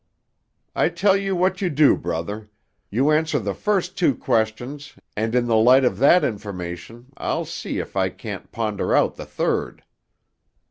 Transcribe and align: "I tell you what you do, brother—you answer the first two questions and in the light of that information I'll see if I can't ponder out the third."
"I 0.75 0.89
tell 0.89 1.15
you 1.15 1.35
what 1.35 1.61
you 1.61 1.69
do, 1.69 1.95
brother—you 1.95 3.11
answer 3.11 3.37
the 3.37 3.53
first 3.53 3.95
two 3.99 4.15
questions 4.15 4.95
and 5.15 5.35
in 5.35 5.45
the 5.45 5.55
light 5.55 5.85
of 5.85 5.99
that 5.99 6.23
information 6.23 7.13
I'll 7.17 7.45
see 7.45 7.77
if 7.77 7.95
I 7.95 8.09
can't 8.09 8.51
ponder 8.51 8.95
out 8.95 9.13
the 9.15 9.27
third." 9.27 9.83